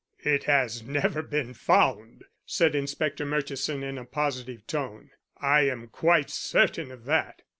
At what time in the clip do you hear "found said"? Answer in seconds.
1.53-2.73